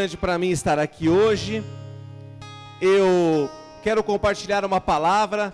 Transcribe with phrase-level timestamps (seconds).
[0.00, 1.60] grande para mim estar aqui hoje.
[2.80, 3.50] Eu
[3.82, 5.52] quero compartilhar uma palavra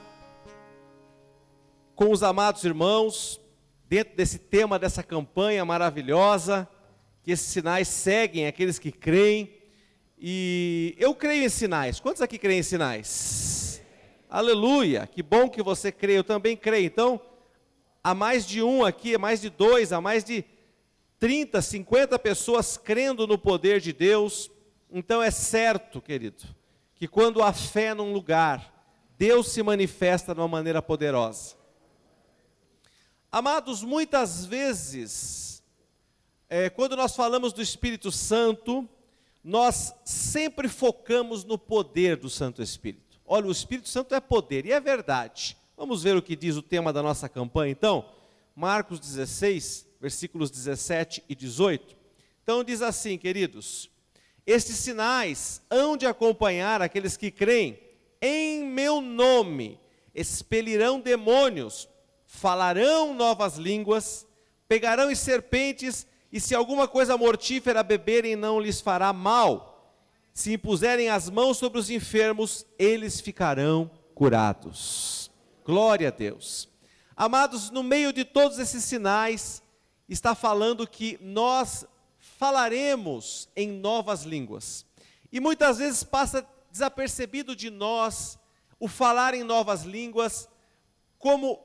[1.94, 3.41] com os amados irmãos,
[3.88, 6.68] dentro desse tema dessa campanha maravilhosa,
[7.22, 9.50] que esses sinais seguem aqueles que creem.
[10.18, 11.98] E eu creio em sinais.
[11.98, 13.80] Quantos aqui creem em sinais?
[14.29, 15.08] Aleluia!
[15.11, 16.84] Que bom que você crê, eu também creio.
[16.84, 17.18] Então,
[18.02, 20.45] há mais de um aqui, há mais de dois, há mais de
[21.25, 24.50] 30, 50 pessoas crendo no poder de Deus,
[24.93, 26.44] então é certo, querido,
[26.94, 28.71] que quando há fé num lugar,
[29.17, 31.57] Deus se manifesta de uma maneira poderosa.
[33.33, 35.62] Amados, muitas vezes,
[36.47, 38.87] é, quando nós falamos do Espírito Santo,
[39.43, 43.19] nós sempre focamos no poder do Santo Espírito.
[43.25, 45.56] Olha, o Espírito Santo é poder, e é verdade.
[45.75, 48.11] Vamos ver o que diz o tema da nossa campanha, então?
[48.55, 51.97] Marcos 16, versículos 17 e 18.
[52.43, 53.91] Então diz assim, queridos:
[54.47, 57.81] Estes sinais hão de acompanhar aqueles que creem,
[58.21, 59.81] em meu nome
[60.15, 61.89] expelirão demônios,
[62.27, 64.27] falarão novas línguas,
[64.69, 69.91] pegarão em serpentes, e se alguma coisa mortífera beberem, não lhes fará mal.
[70.34, 75.31] Se impuserem as mãos sobre os enfermos, eles ficarão curados.
[75.65, 76.69] Glória a Deus.
[77.17, 79.64] Amados, no meio de todos esses sinais,
[80.08, 81.86] está falando que nós
[82.19, 84.84] falaremos em novas línguas.
[85.33, 88.38] E muitas vezes passa desapercebido de nós
[88.78, 90.48] o falar em novas línguas
[91.19, 91.60] como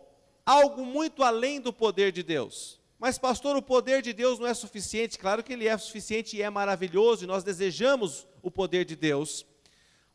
[0.46, 2.80] algo muito além do poder de Deus.
[2.98, 5.18] Mas, pastor, o poder de Deus não é suficiente.
[5.18, 9.46] Claro que ele é suficiente e é maravilhoso, e nós desejamos o poder de Deus.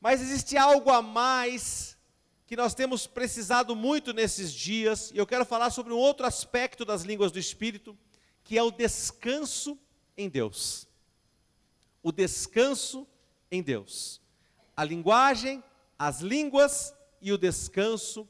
[0.01, 1.97] Mas existe algo a mais
[2.47, 6.85] que nós temos precisado muito nesses dias, e eu quero falar sobre um outro aspecto
[6.85, 7.97] das línguas do Espírito,
[8.45, 9.79] que é o descanso
[10.17, 10.87] em Deus.
[12.03, 13.07] O descanso
[13.51, 14.21] em Deus.
[14.77, 15.65] A linguagem,
[15.99, 18.29] as línguas e o descanso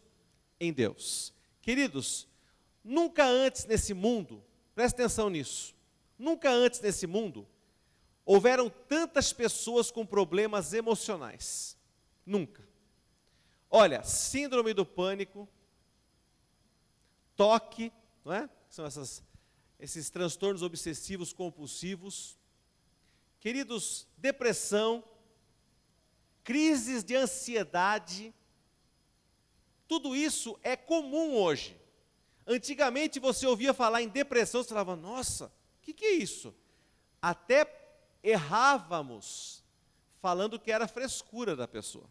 [0.60, 1.34] em Deus.
[1.60, 2.28] Queridos,
[2.82, 4.42] nunca antes nesse mundo,
[4.74, 5.74] preste atenção nisso,
[6.18, 7.46] nunca antes nesse mundo
[8.24, 11.76] houveram tantas pessoas com problemas emocionais.
[12.24, 12.66] Nunca.
[13.70, 15.48] Olha, síndrome do pânico,
[17.36, 17.92] toque,
[18.24, 18.48] não é?
[18.70, 19.22] São essas
[19.78, 22.38] esses transtornos obsessivos compulsivos.
[23.40, 25.04] Queridos, depressão,
[26.42, 28.34] crises de ansiedade,
[29.86, 31.78] tudo isso é comum hoje.
[32.46, 36.54] Antigamente você ouvia falar em depressão, você falava, nossa, o que, que é isso?
[37.20, 37.66] Até
[38.22, 39.62] errávamos
[40.20, 42.08] falando que era frescura da pessoa.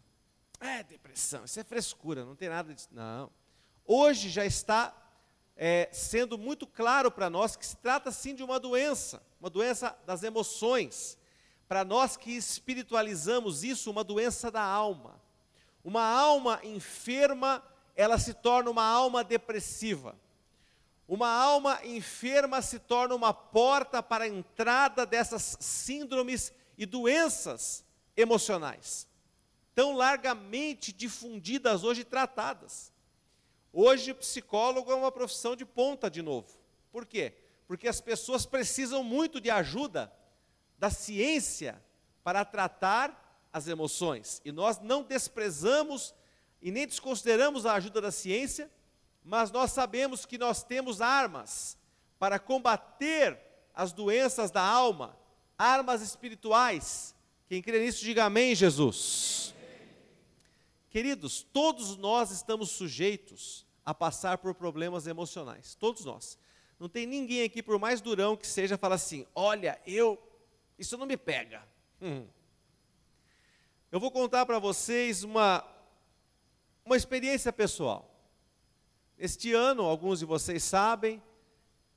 [0.60, 2.88] É depressão, isso é frescura, não tem nada disso.
[2.92, 3.30] Não.
[3.84, 5.03] Hoje já está
[5.56, 9.96] é, sendo muito claro para nós que se trata sim de uma doença, uma doença
[10.06, 11.18] das emoções.
[11.68, 15.20] Para nós que espiritualizamos isso, uma doença da alma.
[15.84, 17.62] Uma alma enferma,
[17.94, 20.16] ela se torna uma alma depressiva.
[21.06, 27.84] Uma alma enferma se torna uma porta para a entrada dessas síndromes e doenças
[28.16, 29.06] emocionais,
[29.74, 32.93] tão largamente difundidas hoje e tratadas.
[33.76, 36.46] Hoje, psicólogo é uma profissão de ponta de novo.
[36.92, 37.34] Por quê?
[37.66, 40.12] Porque as pessoas precisam muito de ajuda
[40.78, 41.82] da ciência
[42.22, 44.40] para tratar as emoções.
[44.44, 46.14] E nós não desprezamos
[46.62, 48.70] e nem desconsideramos a ajuda da ciência,
[49.24, 51.76] mas nós sabemos que nós temos armas
[52.16, 53.38] para combater
[53.74, 55.18] as doenças da alma,
[55.58, 57.14] armas espirituais.
[57.48, 59.53] Quem crê nisso, diga amém, Jesus.
[60.94, 66.38] Queridos, todos nós estamos sujeitos a passar por problemas emocionais, todos nós.
[66.78, 70.16] Não tem ninguém aqui, por mais durão que seja, fala assim: olha, eu,
[70.78, 71.66] isso não me pega.
[72.00, 72.24] Hum.
[73.90, 75.68] Eu vou contar para vocês uma,
[76.84, 78.08] uma experiência pessoal.
[79.18, 81.20] Este ano, alguns de vocês sabem,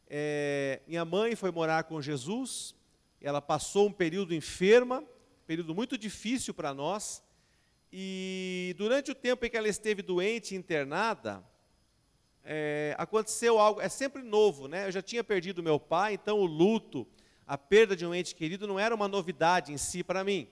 [0.07, 2.73] é, minha mãe foi morar com Jesus,
[3.21, 5.03] ela passou um período enferma,
[5.45, 7.21] período muito difícil para nós,
[7.91, 11.43] e durante o tempo em que ela esteve doente, internada,
[12.43, 14.87] é, aconteceu algo, é sempre novo, né?
[14.87, 17.07] Eu já tinha perdido meu pai, então o luto,
[17.45, 20.47] a perda de um ente querido não era uma novidade em si para mim.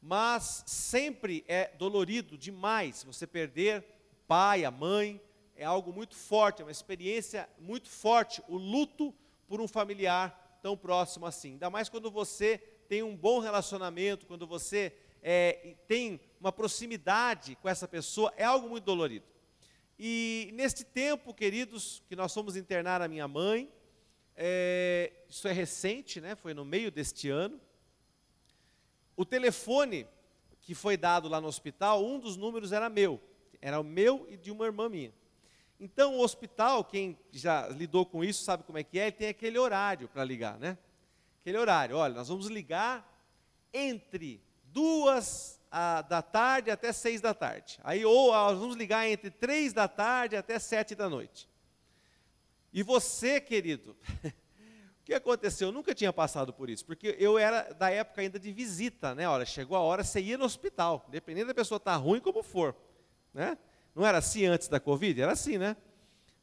[0.00, 5.20] Mas sempre é dolorido demais você perder o pai, a mãe,
[5.56, 9.14] é algo muito forte, é uma experiência muito forte, o luto
[9.48, 11.52] por um familiar tão próximo assim.
[11.52, 12.58] Ainda mais quando você
[12.88, 14.92] tem um bom relacionamento, quando você
[15.22, 19.26] é, tem uma proximidade com essa pessoa, é algo muito dolorido.
[19.98, 23.70] E neste tempo, queridos, que nós fomos internar a minha mãe,
[24.36, 26.36] é, isso é recente, né?
[26.36, 27.60] foi no meio deste ano,
[29.16, 30.06] o telefone
[30.60, 33.20] que foi dado lá no hospital, um dos números era meu.
[33.62, 35.12] Era o meu e de uma irmã minha.
[35.78, 39.28] Então, o hospital, quem já lidou com isso sabe como é que é, ele tem
[39.28, 40.76] aquele horário para ligar, né?
[41.40, 43.06] Aquele horário, olha, nós vamos ligar
[43.72, 44.42] entre
[44.72, 47.78] duas a, da tarde até seis da tarde.
[47.84, 51.48] Aí, ou nós vamos ligar entre três da tarde até sete da noite.
[52.72, 53.96] E você, querido,
[55.00, 55.68] o que aconteceu?
[55.68, 59.28] Eu nunca tinha passado por isso, porque eu era da época ainda de visita, né?
[59.28, 62.42] Olha, chegou a hora, você ia no hospital, dependendo da pessoa estar tá ruim como
[62.42, 62.74] for,
[63.32, 63.58] né?
[63.94, 65.20] Não era assim antes da Covid?
[65.20, 65.76] Era assim, né?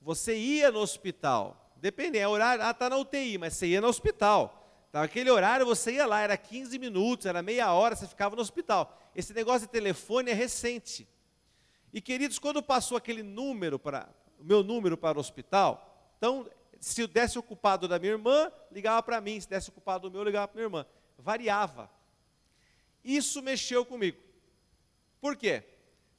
[0.01, 3.87] Você ia no hospital, dependendo, é horário, ah, está na UTI, mas você ia no
[3.87, 4.62] hospital.
[4.93, 8.43] Então, aquele horário você ia lá, era 15 minutos, era meia hora, você ficava no
[8.43, 8.95] hospital.
[9.15, 11.09] Esse negócio de telefone é recente.
[11.91, 14.07] E queridos, quando passou aquele número para
[14.37, 16.47] o meu número para o hospital, então
[16.79, 20.23] se eu desse ocupado da minha irmã, ligava para mim, se desse ocupado do meu,
[20.23, 20.85] ligava para minha irmã.
[21.17, 21.89] Variava.
[23.03, 24.19] Isso mexeu comigo.
[25.19, 25.63] Por quê?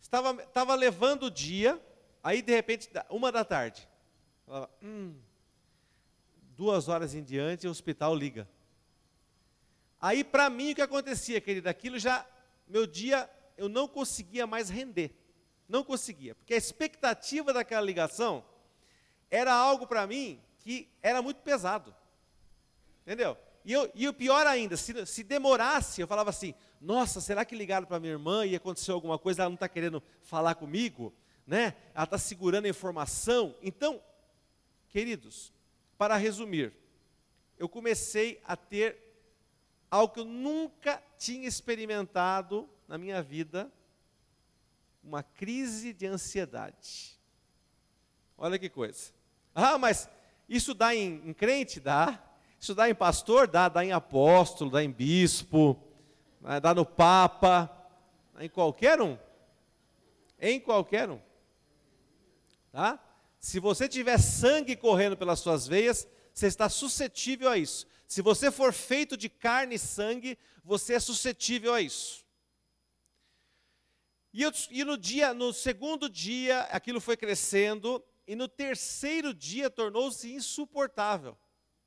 [0.00, 1.81] Estava, estava levando o dia,
[2.25, 3.88] aí de repente, uma da tarde.
[4.44, 5.15] Falava, hum,
[6.56, 8.49] duas horas em diante, o hospital liga.
[10.05, 11.67] Aí, para mim, o que acontecia, querido?
[11.67, 12.27] Aquilo já,
[12.69, 15.17] meu dia, eu não conseguia mais render.
[15.67, 16.35] Não conseguia.
[16.35, 18.45] Porque a expectativa daquela ligação
[19.31, 21.97] era algo para mim que era muito pesado.
[23.01, 23.35] Entendeu?
[23.65, 27.56] E, eu, e o pior ainda, se, se demorasse, eu falava assim: nossa, será que
[27.56, 31.15] ligaram para minha irmã e aconteceu alguma coisa, ela não está querendo falar comigo?
[31.47, 31.75] Né?
[31.95, 33.56] Ela está segurando a informação.
[33.62, 34.03] Então,
[34.91, 35.51] queridos,
[35.97, 36.75] para resumir,
[37.56, 39.04] eu comecei a ter
[39.94, 43.70] algo que eu nunca tinha experimentado na minha vida,
[45.05, 47.17] uma crise de ansiedade.
[48.37, 49.12] Olha que coisa.
[49.55, 50.08] Ah, mas
[50.49, 51.79] isso dá em, em crente?
[51.79, 52.20] Dá.
[52.58, 53.46] Isso dá em pastor?
[53.46, 53.69] Dá.
[53.69, 55.81] Dá em apóstolo, dá em bispo,
[56.41, 57.70] né, dá no papa,
[58.32, 59.17] dá em qualquer um.
[60.41, 61.20] Em qualquer um.
[62.73, 62.99] Tá?
[63.38, 67.87] Se você tiver sangue correndo pelas suas veias, você está suscetível a isso.
[68.06, 72.25] Se você for feito de carne e sangue, você é suscetível a isso.
[74.33, 79.71] E, eu, e no dia, no segundo dia, aquilo foi crescendo, e no terceiro dia
[79.71, 81.39] tornou-se insuportável.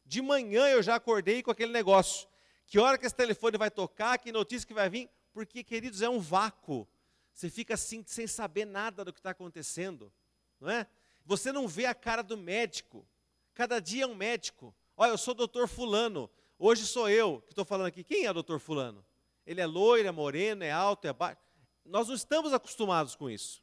[0.05, 2.27] De manhã eu já acordei com aquele negócio.
[2.65, 5.09] Que hora que esse telefone vai tocar, que notícia que vai vir?
[5.33, 6.87] Porque, queridos, é um vácuo.
[7.33, 10.11] Você fica assim, sem saber nada do que está acontecendo,
[10.59, 10.87] não é?
[11.25, 13.05] Você não vê a cara do médico.
[13.53, 14.73] Cada dia é um médico.
[14.99, 16.27] Olha, eu sou doutor Fulano.
[16.57, 18.03] Hoje sou eu que estou falando aqui.
[18.03, 19.05] Quem é o doutor Fulano?
[19.45, 21.39] Ele é loiro, é moreno, é alto, é baixo.
[21.85, 23.61] Nós não estamos acostumados com isso.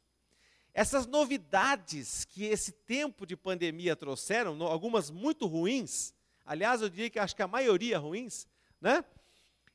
[0.73, 6.13] Essas novidades que esse tempo de pandemia trouxeram, algumas muito ruins,
[6.45, 8.47] aliás, eu diria que acho que a maioria ruins,
[8.79, 9.03] né?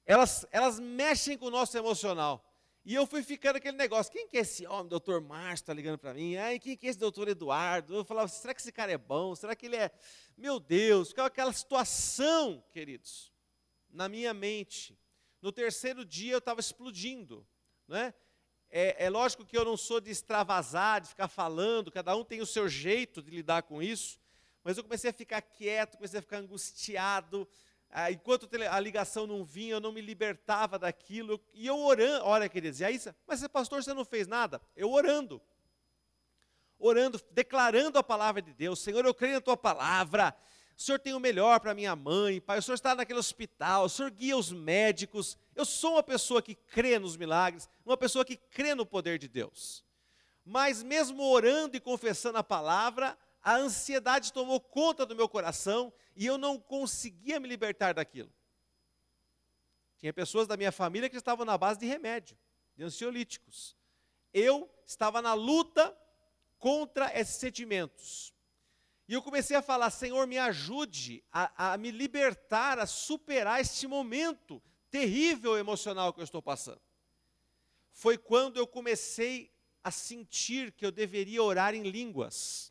[0.06, 2.42] Elas, elas mexem com o nosso emocional.
[2.84, 5.98] E eu fui ficando aquele negócio, quem que é esse homem, doutor Márcio, está ligando
[5.98, 6.36] para mim?
[6.36, 7.94] Ai, quem que é esse doutor Eduardo?
[7.94, 9.34] Eu falava, será que esse cara é bom?
[9.34, 9.90] Será que ele é...
[10.36, 13.30] Meu Deus, ficava aquela situação, queridos,
[13.90, 14.98] na minha mente.
[15.42, 17.46] No terceiro dia eu estava explodindo,
[17.86, 18.14] não é?
[18.70, 19.04] é?
[19.04, 22.46] É lógico que eu não sou de extravasar, de ficar falando, cada um tem o
[22.46, 24.18] seu jeito de lidar com isso,
[24.64, 27.46] mas eu comecei a ficar quieto, comecei a ficar angustiado,
[27.92, 31.40] ah, enquanto a ligação não vinha, eu não me libertava daquilo.
[31.52, 34.60] E eu orando, olha, queridos, e aí, mas pastor, você não fez nada?
[34.76, 35.40] Eu orando.
[36.78, 38.78] Orando, declarando a palavra de Deus.
[38.78, 40.34] Senhor, eu creio na tua palavra.
[40.76, 42.58] O Senhor tem o melhor para minha mãe, Pai.
[42.58, 45.36] O Senhor está naquele hospital, o Senhor guia os médicos.
[45.54, 49.28] Eu sou uma pessoa que crê nos milagres, uma pessoa que crê no poder de
[49.28, 49.84] Deus.
[50.44, 56.26] Mas mesmo orando e confessando a palavra, a ansiedade tomou conta do meu coração e
[56.26, 58.32] eu não conseguia me libertar daquilo.
[59.98, 62.36] Tinha pessoas da minha família que estavam na base de remédio,
[62.76, 63.76] de ansiolíticos.
[64.32, 65.96] Eu estava na luta
[66.58, 68.34] contra esses sentimentos.
[69.08, 73.86] E eu comecei a falar: Senhor, me ajude a, a me libertar, a superar este
[73.86, 76.80] momento terrível emocional que eu estou passando.
[77.92, 82.69] Foi quando eu comecei a sentir que eu deveria orar em línguas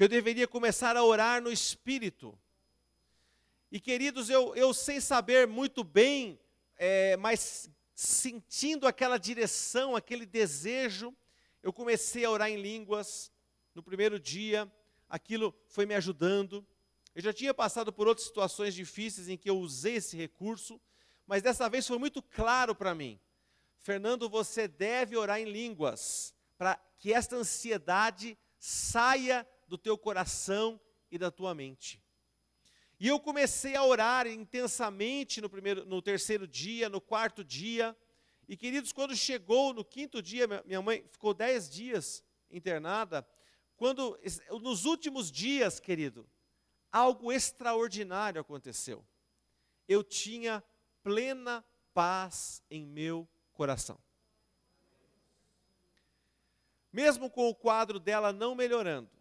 [0.00, 2.34] que eu deveria começar a orar no Espírito.
[3.70, 6.40] E queridos, eu, eu sem saber muito bem,
[6.78, 11.14] é, mas sentindo aquela direção, aquele desejo,
[11.62, 13.30] eu comecei a orar em línguas
[13.74, 14.72] no primeiro dia,
[15.06, 16.66] aquilo foi me ajudando.
[17.14, 20.80] Eu já tinha passado por outras situações difíceis em que eu usei esse recurso,
[21.26, 23.20] mas dessa vez foi muito claro para mim.
[23.82, 30.80] Fernando, você deve orar em línguas para que esta ansiedade saia do teu coração
[31.12, 32.02] e da tua mente.
[32.98, 37.96] E eu comecei a orar intensamente no, primeiro, no terceiro dia, no quarto dia.
[38.48, 43.24] E, queridos, quando chegou no quinto dia, minha mãe ficou dez dias internada.
[43.76, 44.18] Quando,
[44.60, 46.28] nos últimos dias, querido,
[46.90, 49.06] algo extraordinário aconteceu.
[49.86, 50.62] Eu tinha
[51.00, 53.98] plena paz em meu coração.
[56.92, 59.19] Mesmo com o quadro dela não melhorando,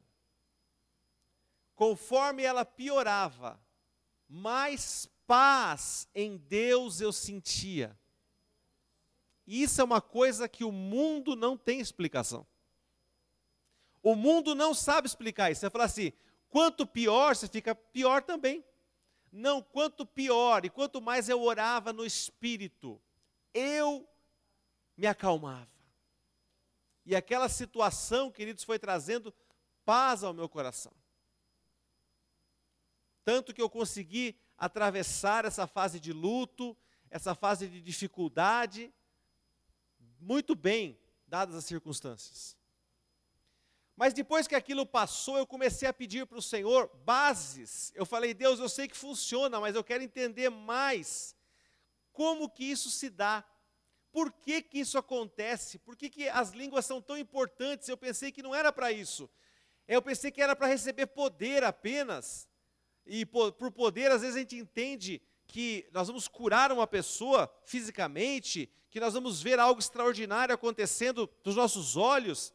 [1.80, 3.58] conforme ela piorava,
[4.28, 7.98] mais paz em Deus eu sentia.
[9.48, 12.46] E isso é uma coisa que o mundo não tem explicação.
[14.04, 15.62] O mundo não sabe explicar isso.
[15.62, 16.12] Você fala assim,
[16.50, 18.62] quanto pior, você fica pior também.
[19.32, 23.02] Não, quanto pior, e quanto mais eu orava no espírito,
[23.54, 24.06] eu
[24.98, 25.72] me acalmava.
[27.06, 29.34] E aquela situação, queridos, foi trazendo
[29.86, 30.99] paz ao meu coração.
[33.24, 36.76] Tanto que eu consegui atravessar essa fase de luto,
[37.10, 38.94] essa fase de dificuldade,
[40.20, 42.58] muito bem, dadas as circunstâncias.
[43.96, 47.92] Mas depois que aquilo passou, eu comecei a pedir para o Senhor bases.
[47.96, 51.36] Eu falei, Deus, eu sei que funciona, mas eu quero entender mais
[52.14, 53.44] como que isso se dá.
[54.12, 55.78] Por que, que isso acontece?
[55.80, 57.90] Por que, que as línguas são tão importantes?
[57.90, 59.30] Eu pensei que não era para isso.
[59.88, 62.48] Eu pensei que era para receber poder apenas.
[63.12, 68.72] E por, poder, às vezes a gente entende que nós vamos curar uma pessoa fisicamente,
[68.92, 72.54] que nós vamos ver algo extraordinário acontecendo dos nossos olhos,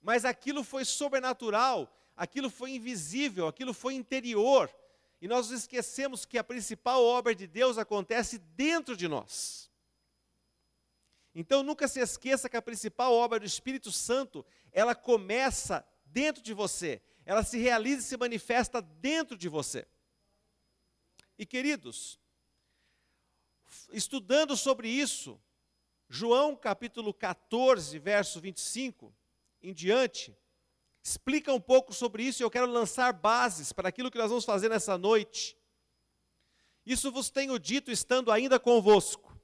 [0.00, 4.74] mas aquilo foi sobrenatural, aquilo foi invisível, aquilo foi interior,
[5.20, 9.70] e nós esquecemos que a principal obra de Deus acontece dentro de nós.
[11.34, 16.54] Então nunca se esqueça que a principal obra do Espírito Santo, ela começa dentro de
[16.54, 19.86] você ela se realiza e se manifesta dentro de você.
[21.38, 22.18] E queridos,
[23.92, 25.40] estudando sobre isso,
[26.08, 29.14] João capítulo 14, verso 25
[29.62, 30.36] em diante,
[31.02, 34.44] explica um pouco sobre isso e eu quero lançar bases para aquilo que nós vamos
[34.44, 35.56] fazer nessa noite.
[36.84, 39.34] Isso vos tenho dito estando ainda convosco.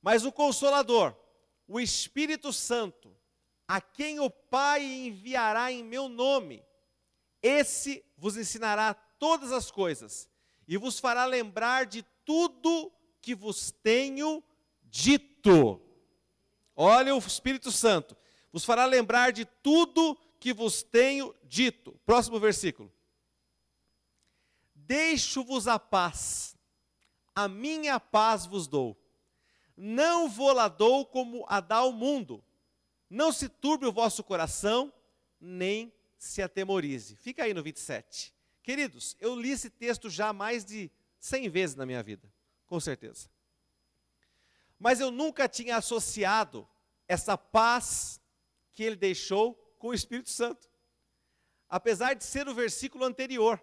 [0.00, 1.16] Mas o Consolador,
[1.66, 3.16] o Espírito Santo,
[3.72, 6.62] a quem o Pai enviará em meu nome,
[7.42, 10.28] esse vos ensinará todas as coisas
[10.68, 14.44] e vos fará lembrar de tudo que vos tenho
[14.84, 15.80] dito.
[16.76, 18.14] Olha o Espírito Santo,
[18.52, 21.98] vos fará lembrar de tudo que vos tenho dito.
[22.04, 22.92] Próximo versículo.
[24.74, 26.54] Deixo-vos a paz,
[27.34, 28.94] a minha paz vos dou.
[29.74, 32.44] Não vou lá dou como a dá o mundo.
[33.12, 34.90] Não se turbe o vosso coração,
[35.38, 37.14] nem se atemorize.
[37.14, 38.32] Fica aí no 27.
[38.62, 40.90] Queridos, eu li esse texto já mais de
[41.20, 42.32] 100 vezes na minha vida,
[42.66, 43.28] com certeza.
[44.78, 46.66] Mas eu nunca tinha associado
[47.06, 48.18] essa paz
[48.72, 50.70] que ele deixou com o Espírito Santo.
[51.68, 53.62] Apesar de ser o versículo anterior.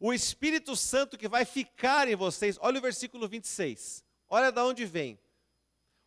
[0.00, 4.04] O Espírito Santo que vai ficar em vocês, olha o versículo 26.
[4.28, 5.21] Olha de onde vem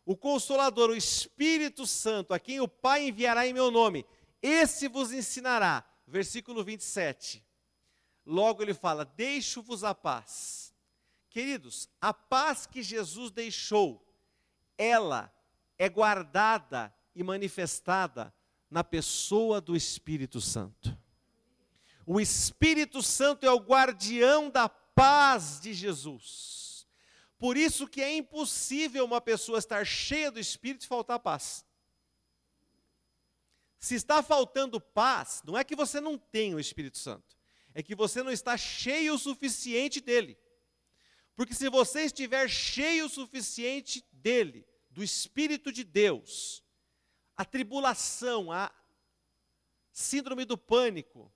[0.06, 4.06] o Consolador, o Espírito Santo, a quem o Pai enviará em meu nome,
[4.40, 5.84] esse vos ensinará.
[6.06, 7.44] Versículo 27.
[8.24, 10.72] Logo ele fala: Deixo-vos a paz.
[11.28, 14.00] Queridos, a paz que Jesus deixou,
[14.78, 15.30] ela
[15.76, 18.32] é guardada e manifestada
[18.70, 20.96] na pessoa do Espírito Santo.
[22.06, 26.65] O Espírito Santo é o guardião da paz de Jesus.
[27.38, 31.64] Por isso que é impossível uma pessoa estar cheia do Espírito e faltar paz.
[33.78, 37.36] Se está faltando paz, não é que você não tem o Espírito Santo,
[37.74, 40.38] é que você não está cheio o suficiente dele.
[41.34, 46.64] Porque se você estiver cheio o suficiente dele, do Espírito de Deus,
[47.36, 48.72] a tribulação, a
[49.92, 51.30] síndrome do pânico,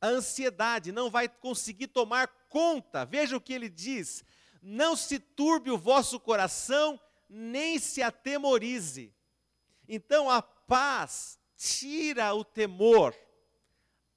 [0.00, 3.04] a ansiedade não vai conseguir tomar conta.
[3.04, 4.24] Veja o que ele diz:
[4.66, 9.14] não se turbe o vosso coração, nem se atemorize.
[9.86, 13.14] Então a paz tira o temor,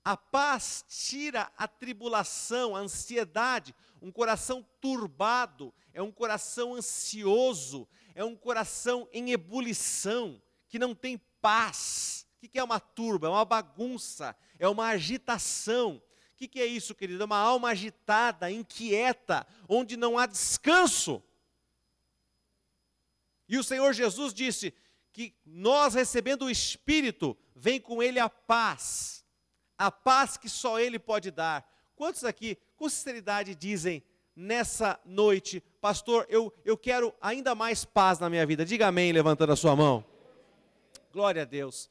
[0.05, 3.75] a paz tira a tribulação, a ansiedade.
[4.01, 7.85] Um coração turbado é um coração ansioso,
[8.15, 12.25] é um coração em ebulição, que não tem paz.
[12.41, 13.27] O que é uma turba?
[13.27, 16.01] É uma bagunça, é uma agitação,
[16.37, 17.23] o que, que é isso, querido?
[17.23, 21.19] É uma alma agitada, inquieta, onde não há descanso.
[23.49, 24.71] E o Senhor Jesus disse
[25.11, 29.25] que nós recebendo o Espírito, vem com ele a paz,
[29.75, 31.67] a paz que só Ele pode dar.
[31.95, 34.03] Quantos aqui, com sinceridade, dizem
[34.35, 38.63] nessa noite, pastor, eu, eu quero ainda mais paz na minha vida?
[38.63, 40.05] Diga amém, levantando a sua mão.
[41.11, 41.89] Glória a Deus.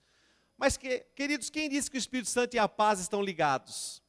[0.57, 4.06] Mas, que, queridos, quem disse que o Espírito Santo e a paz estão ligados?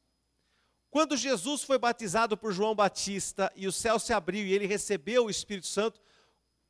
[0.90, 5.26] Quando Jesus foi batizado por João Batista e o céu se abriu e ele recebeu
[5.26, 6.00] o Espírito Santo,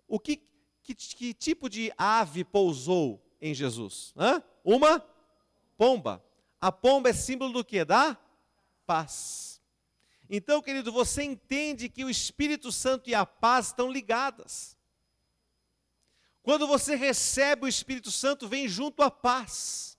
[0.06, 0.42] o que,
[0.82, 4.12] que, que tipo de ave pousou em Jesus?
[4.16, 4.42] Hã?
[4.64, 5.00] Uma
[5.76, 6.24] pomba.
[6.60, 7.84] A pomba é símbolo do que?
[7.84, 8.18] Da
[8.84, 9.60] paz.
[10.28, 14.76] Então, querido, você entende que o Espírito Santo e a paz estão ligadas.
[16.42, 19.98] Quando você recebe o Espírito Santo, vem junto a paz.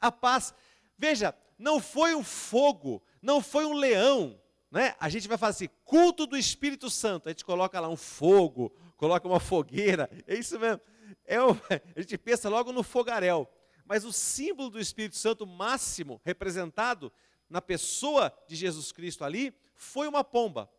[0.00, 0.52] A paz.
[0.98, 4.38] Veja, não foi um fogo, não foi um leão,
[4.70, 4.96] né?
[4.98, 7.28] A gente vai fazer assim, culto do Espírito Santo.
[7.28, 10.10] A gente coloca lá um fogo, coloca uma fogueira.
[10.26, 10.80] É isso mesmo.
[11.24, 11.36] É
[11.96, 13.48] a gente pensa logo no fogaréu.
[13.84, 17.12] Mas o símbolo do Espírito Santo máximo representado
[17.48, 20.70] na pessoa de Jesus Cristo ali foi uma pomba.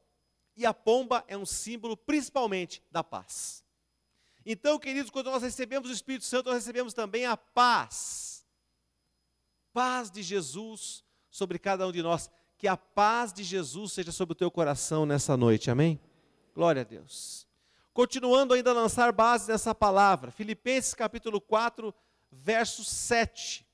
[0.56, 3.64] E a pomba é um símbolo principalmente da paz.
[4.46, 8.46] Então, queridos, quando nós recebemos o Espírito Santo, nós recebemos também a paz.
[9.72, 11.03] Paz de Jesus
[11.34, 12.30] sobre cada um de nós.
[12.58, 16.00] Que a paz de Jesus seja sobre o teu coração nessa noite, amém?
[16.56, 17.48] Glória a Deus.
[17.92, 21.94] Continuando ainda a lançar base nessa palavra, Filipenses capítulo 4,
[22.32, 23.66] verso 7.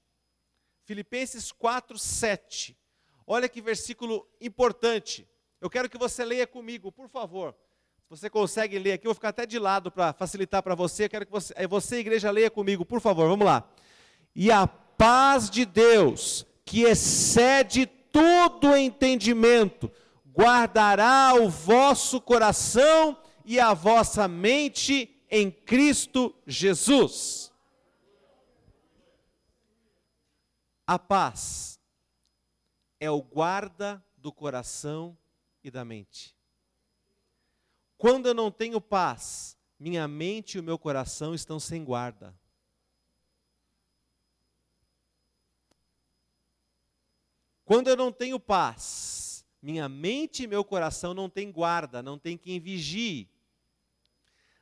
[0.85, 2.77] Filipenses 4, 7.
[3.27, 5.27] Olha que versículo importante.
[5.61, 7.53] Eu quero que você leia comigo, por favor.
[8.03, 11.05] Se você consegue ler aqui, eu vou ficar até de lado para facilitar para você.
[11.05, 13.27] Eu quero que você, você, igreja, leia comigo, por favor.
[13.27, 13.69] Vamos lá.
[14.33, 19.91] E a paz de Deus, que excede todo entendimento,
[20.31, 27.51] guardará o vosso coração e a vossa mente em Cristo Jesus.
[30.85, 31.79] A paz
[32.99, 35.17] é o guarda do coração
[35.63, 36.37] e da mente.
[37.97, 42.38] Quando eu não tenho paz, minha mente e o meu coração estão sem guarda.
[47.69, 52.35] Quando eu não tenho paz, minha mente e meu coração não têm guarda, não tem
[52.35, 53.29] quem vigie.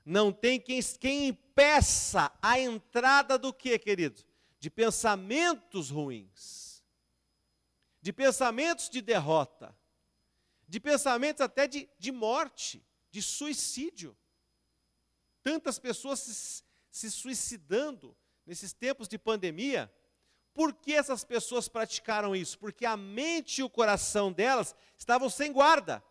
[0.04, 4.22] Não tem quem, quem impeça a entrada do que, querido?
[4.60, 6.84] De pensamentos ruins,
[8.02, 9.74] de pensamentos de derrota,
[10.68, 14.18] de pensamentos até de, de morte, de suicídio.
[15.42, 18.14] Tantas pessoas se, se suicidando
[18.46, 19.90] nesses tempos de pandemia,
[20.58, 22.58] por que essas pessoas praticaram isso?
[22.58, 26.04] Porque a mente e o coração delas estavam sem guarda.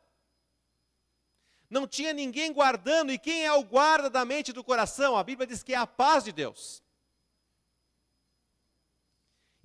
[1.68, 5.16] Não tinha ninguém guardando, e quem é o guarda da mente e do coração?
[5.16, 6.80] A Bíblia diz que é a paz de Deus.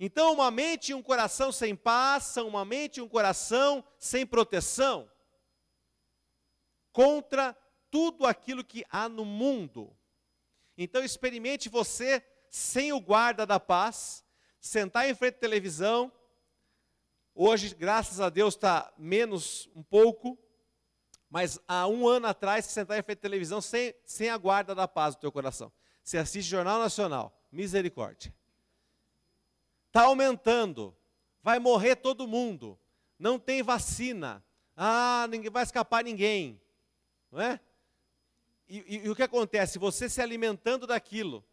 [0.00, 4.26] Então, uma mente e um coração sem paz são uma mente e um coração sem
[4.26, 5.08] proteção
[6.92, 7.56] contra
[7.88, 9.96] tudo aquilo que há no mundo.
[10.76, 14.24] Então, experimente você sem o guarda da paz,
[14.62, 16.10] sentar em frente à televisão.
[17.34, 20.38] Hoje, graças a Deus, está menos um pouco,
[21.28, 24.74] mas há um ano atrás, se sentar em frente à televisão sem, sem a guarda
[24.74, 25.72] da paz do teu coração.
[26.04, 28.32] Você assiste Jornal Nacional, misericórdia.
[29.88, 30.96] Está aumentando,
[31.42, 32.78] vai morrer todo mundo,
[33.18, 34.44] não tem vacina,
[34.76, 36.60] ah, ninguém vai escapar ninguém,
[37.30, 37.60] não é?
[38.68, 39.78] E, e, e o que acontece?
[39.78, 41.44] Você se alimentando daquilo,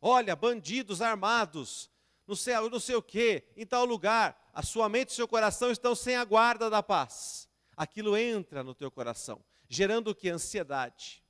[0.00, 1.90] olha, bandidos armados,
[2.28, 5.70] no céu, não sei o quê, em tal lugar, a sua mente e seu coração
[5.70, 7.48] estão sem a guarda da paz.
[7.74, 10.28] Aquilo entra no teu coração, gerando o que?
[10.28, 11.24] Ansiedade.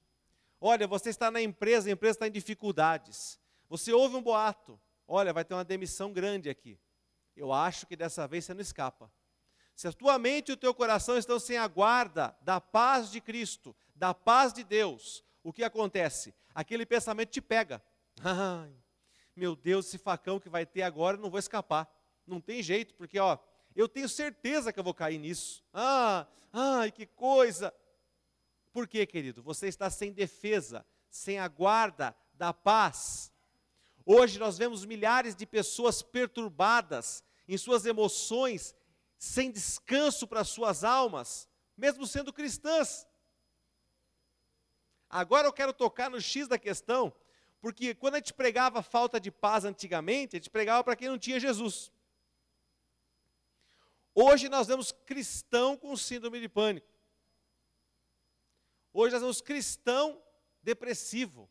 [0.61, 3.39] Olha, você está na empresa, a empresa está em dificuldades.
[3.69, 6.77] Você ouve um boato, olha, vai ter uma demissão grande aqui.
[7.37, 9.09] Eu acho que dessa vez você não escapa.
[9.77, 13.21] Se a tua mente e o teu coração estão sem a guarda da paz de
[13.21, 16.35] Cristo, da paz de Deus, o que acontece?
[16.53, 17.81] Aquele pensamento te pega.
[19.39, 21.89] Meu Deus, esse facão que vai ter agora, não vou escapar.
[22.27, 23.39] Não tem jeito, porque ó,
[23.73, 25.65] eu tenho certeza que eu vou cair nisso.
[25.73, 27.73] Ah, ai, que coisa.
[28.73, 29.41] Por quê, querido?
[29.45, 33.33] Você está sem defesa, sem a guarda da paz.
[34.05, 38.75] Hoje nós vemos milhares de pessoas perturbadas em suas emoções,
[39.17, 43.07] sem descanso para suas almas, mesmo sendo cristãs.
[45.09, 47.15] Agora eu quero tocar no X da questão,
[47.61, 51.19] porque quando a gente pregava falta de paz antigamente, a gente pregava para quem não
[51.19, 51.93] tinha Jesus.
[54.15, 56.89] Hoje nós vemos cristão com síndrome de pânico.
[58.93, 60.23] Hoje nós vemos cristão
[60.63, 61.49] depressivo.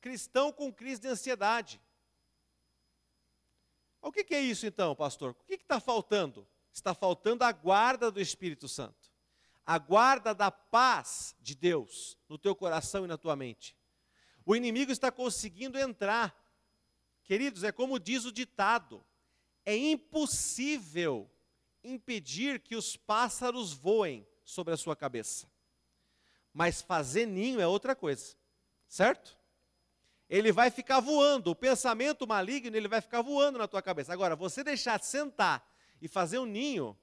[0.00, 1.80] Cristão com crise de ansiedade.
[4.00, 5.30] O que, que é isso então, pastor?
[5.30, 6.46] O que está faltando?
[6.72, 9.12] Está faltando a guarda do Espírito Santo,
[9.66, 13.77] a guarda da paz de Deus no teu coração e na tua mente.
[14.48, 16.34] O inimigo está conseguindo entrar.
[17.22, 19.04] Queridos, é como diz o ditado:
[19.62, 21.30] é impossível
[21.84, 25.46] impedir que os pássaros voem sobre a sua cabeça.
[26.50, 28.34] Mas fazer ninho é outra coisa,
[28.88, 29.36] certo?
[30.30, 34.14] Ele vai ficar voando, o pensamento maligno, ele vai ficar voando na tua cabeça.
[34.14, 36.96] Agora, você deixar sentar e fazer um ninho,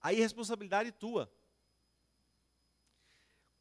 [0.00, 1.32] aí é responsabilidade tua.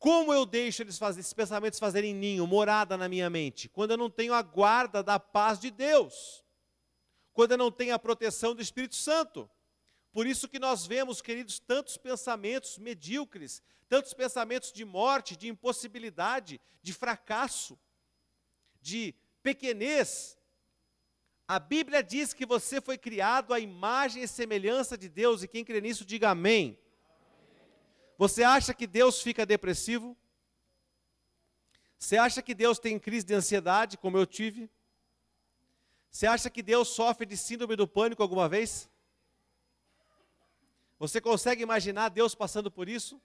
[0.06, 3.68] Como eu deixo eles fazer, esses pensamentos fazerem ninho, morada na minha mente?
[3.68, 6.46] Quando eu não tenho a guarda da paz de Deus.
[7.34, 9.50] Quando eu não tenho a proteção do Espírito Santo.
[10.14, 16.62] Por isso que nós vemos, queridos, tantos pensamentos medíocres, tantos pensamentos de morte, de impossibilidade,
[16.84, 17.76] de fracasso,
[18.80, 20.38] de pequenez.
[21.48, 25.66] A Bíblia diz que você foi criado à imagem e semelhança de Deus, e quem
[25.66, 26.78] crê nisso, diga amém.
[28.18, 30.16] Você acha que Deus fica depressivo?
[31.98, 34.70] Você acha que Deus tem crise de ansiedade, como eu tive?
[36.10, 38.90] Você acha que Deus sofre de síndrome do pânico alguma vez?
[40.98, 43.22] Você consegue imaginar Deus passando por isso?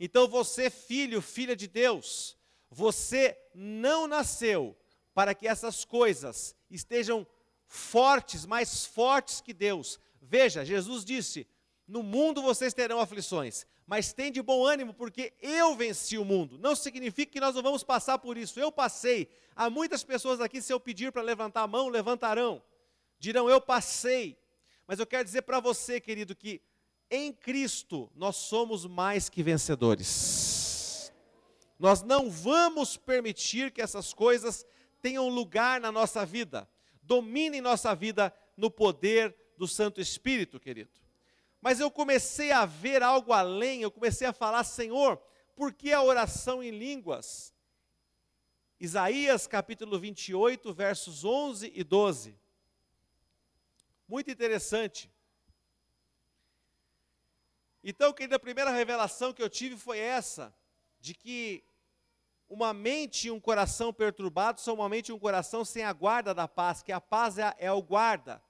[0.00, 2.36] Então você, filho, filha de Deus,
[2.68, 4.76] você não nasceu
[5.14, 7.24] para que essas coisas estejam
[7.66, 10.00] fortes, mais fortes que Deus.
[10.20, 11.46] Veja, Jesus disse:
[11.86, 16.58] No mundo vocês terão aflições, mas tem de bom ânimo, porque eu venci o mundo.
[16.58, 18.58] Não significa que nós não vamos passar por isso.
[18.58, 19.28] Eu passei.
[19.54, 22.62] Há muitas pessoas aqui, se eu pedir para levantar a mão, levantarão.
[23.18, 24.38] Dirão, eu passei.
[24.86, 26.62] Mas eu quero dizer para você, querido, que
[27.10, 31.12] em Cristo nós somos mais que vencedores.
[31.78, 34.64] Nós não vamos permitir que essas coisas
[35.02, 36.66] tenham lugar na nossa vida,
[37.02, 41.03] dominem nossa vida no poder do Santo Espírito, querido.
[41.64, 45.16] Mas eu comecei a ver algo além, eu comecei a falar, Senhor,
[45.56, 47.54] por que a oração em línguas?
[48.78, 52.38] Isaías capítulo 28, versos 11 e 12.
[54.06, 55.10] Muito interessante.
[57.82, 60.54] Então, querida, a primeira revelação que eu tive foi essa,
[61.00, 61.64] de que
[62.46, 66.34] uma mente e um coração perturbados são uma mente e um coração sem a guarda
[66.34, 68.42] da paz, que a paz é, é o guarda.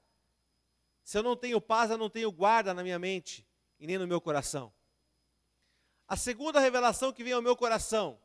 [1.04, 3.46] Se eu não tenho paz, eu não tenho guarda na minha mente
[3.78, 4.72] e nem no meu coração.
[6.08, 8.18] A segunda revelação que veio ao meu coração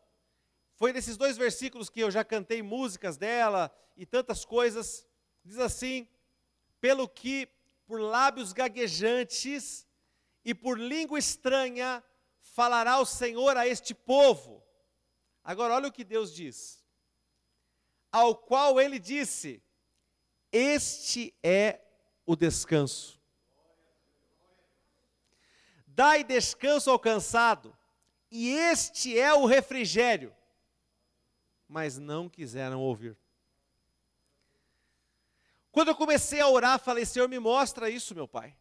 [0.76, 5.06] foi nesses dois versículos que eu já cantei músicas dela e tantas coisas.
[5.44, 6.08] Diz assim:
[6.80, 7.50] pelo que
[7.86, 9.86] por lábios gaguejantes
[10.46, 12.02] e por língua estranha
[12.39, 14.63] falará o Senhor a este povo.
[15.44, 16.82] Agora, olha o que Deus diz.
[18.10, 19.62] Ao qual ele disse:
[20.50, 21.82] Este é
[22.30, 23.20] o descanso.
[25.88, 27.76] Dai descanso ao cansado,
[28.30, 30.36] e este é o refrigério.
[31.68, 33.18] Mas não quiseram ouvir.
[35.72, 38.56] Quando eu comecei a orar, falei: Senhor, me mostra isso, meu Pai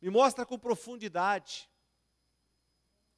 [0.00, 1.68] me mostra com profundidade.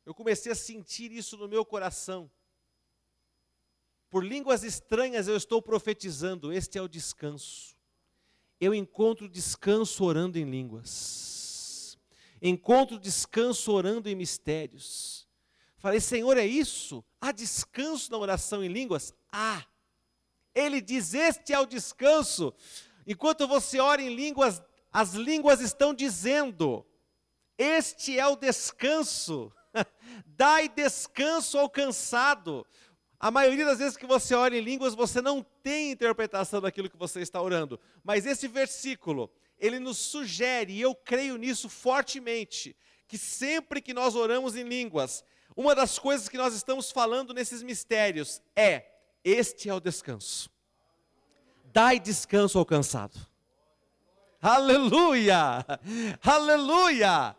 [0.05, 2.31] Eu comecei a sentir isso no meu coração.
[4.11, 7.77] Por línguas estranhas eu estou profetizando, este é o descanso.
[8.63, 11.99] Eu encontro descanso orando em línguas.
[12.41, 15.27] Encontro descanso orando em mistérios.
[15.79, 17.05] Falei, Senhor, é isso?
[17.21, 19.13] Há descanso na oração em línguas?
[19.33, 19.67] Há.
[20.55, 22.55] Ele diz: Este é o descanso.
[23.05, 26.87] Enquanto você ora em línguas, as línguas estão dizendo:
[27.59, 29.53] Este é o descanso.
[30.25, 32.65] Dai descanso ao cansado.
[33.23, 36.97] A maioria das vezes que você ora em línguas, você não tem interpretação daquilo que
[36.97, 37.79] você está orando.
[38.03, 39.31] Mas esse versículo,
[39.61, 42.75] ele nos sugere, e eu creio nisso fortemente,
[43.07, 47.63] que sempre que nós oramos em línguas, uma das coisas que nós estamos falando nesses
[47.63, 48.87] mistérios é:
[49.23, 50.51] este é o descanso.
[51.73, 53.17] Dai descanso ao cansado.
[54.41, 55.65] Aleluia!
[56.21, 57.37] Aleluia!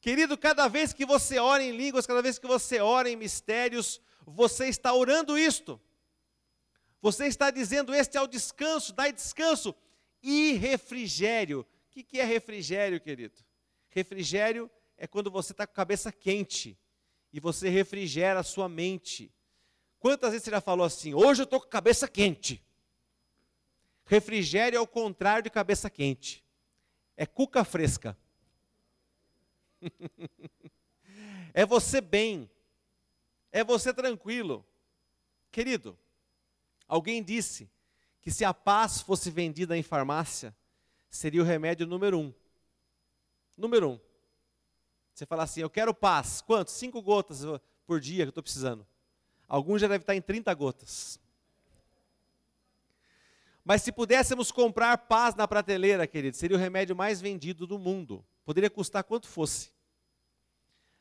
[0.00, 4.00] Querido, cada vez que você ora em línguas, cada vez que você ora em mistérios,
[4.26, 5.80] você está orando isto.
[7.00, 9.74] Você está dizendo: Este é o descanso, dai descanso
[10.22, 11.60] e refrigério.
[11.60, 13.42] O que, que é refrigério, querido?
[13.88, 16.78] Refrigério é quando você está com a cabeça quente
[17.32, 19.32] e você refrigera a sua mente.
[19.98, 22.62] Quantas vezes você já falou assim: Hoje eu estou com a cabeça quente?
[24.04, 26.44] Refrigério é o contrário de cabeça quente.
[27.16, 28.16] É cuca fresca.
[31.54, 32.50] é você bem.
[33.52, 34.64] É você tranquilo.
[35.50, 35.98] Querido,
[36.86, 37.70] alguém disse
[38.20, 40.54] que se a paz fosse vendida em farmácia,
[41.08, 42.32] seria o remédio número um.
[43.56, 44.00] Número um.
[45.12, 46.40] Você fala assim, eu quero paz.
[46.40, 46.70] Quanto?
[46.70, 47.42] Cinco gotas
[47.86, 48.86] por dia que eu estou precisando.
[49.48, 51.18] Alguns já devem estar em 30 gotas.
[53.64, 58.24] Mas se pudéssemos comprar paz na prateleira, querido, seria o remédio mais vendido do mundo.
[58.44, 59.70] Poderia custar quanto fosse.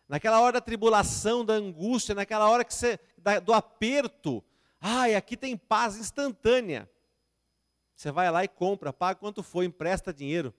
[0.10, 3.00] Naquela hora da tribulação, da angústia, naquela hora que você,
[3.45, 4.43] do aperto,
[4.82, 6.89] ai, aqui tem paz instantânea.
[7.95, 10.52] Você vai lá e compra, paga quanto for, empresta dinheiro.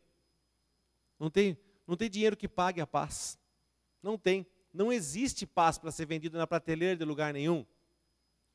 [1.19, 3.37] Não tem, não tem dinheiro que pague a paz.
[4.01, 4.47] Não tem.
[4.73, 7.67] Não existe paz para ser vendido na prateleira de lugar nenhum.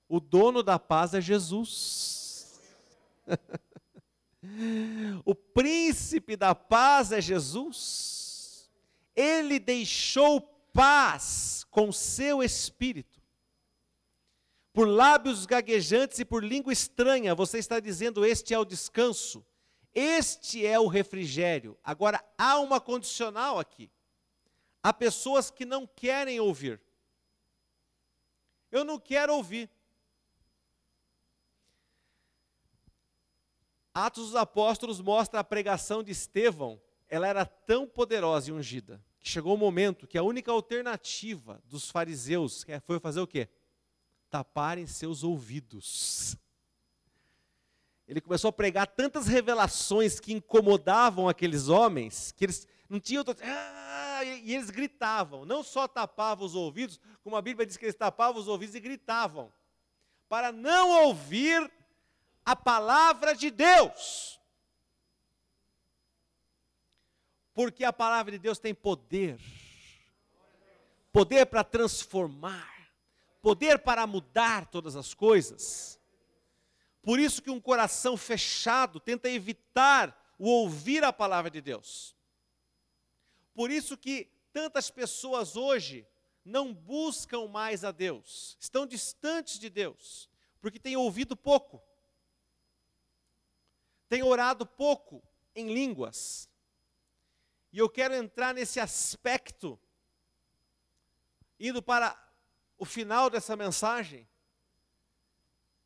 [0.07, 2.61] O dono da paz é Jesus.
[5.25, 8.71] o príncipe da paz é Jesus.
[9.13, 13.15] Ele deixou paz com seu espírito
[14.73, 19.43] por lábios gaguejantes e por língua estranha, você está dizendo: Este é o descanso,
[19.93, 21.79] este é o refrigério.
[21.81, 23.89] Agora, há uma condicional aqui.
[24.83, 26.81] Há pessoas que não querem ouvir.
[28.69, 29.71] Eu não quero ouvir.
[33.93, 39.53] Atos dos Apóstolos mostra a pregação de Estevão, ela era tão poderosa e ungida, chegou
[39.55, 43.49] o momento que a única alternativa dos fariseus foi fazer o quê?
[44.35, 46.35] taparem seus ouvidos.
[48.05, 53.23] Ele começou a pregar tantas revelações que incomodavam aqueles homens, que eles não tinham.
[53.41, 57.95] Ah, e eles gritavam, não só tapavam os ouvidos, como a Bíblia diz que eles
[57.95, 59.53] tapavam os ouvidos e gritavam,
[60.27, 61.71] para não ouvir
[62.43, 64.37] a palavra de Deus.
[67.55, 69.39] Porque a palavra de Deus tem poder
[71.11, 72.75] poder para transformar
[73.45, 75.99] poder para mudar todas as coisas.
[77.03, 82.15] Por isso que um coração fechado tenta evitar o ouvir a palavra de Deus.
[83.53, 86.07] Por isso que tantas pessoas hoje
[86.43, 90.27] não buscam mais a Deus, estão distantes de Deus,
[90.59, 91.79] porque têm ouvido pouco,
[94.09, 95.21] têm orado pouco
[95.55, 96.49] em línguas.
[97.75, 99.77] E eu quero entrar nesse aspecto,
[101.59, 102.17] indo para
[102.77, 104.25] o final dessa mensagem,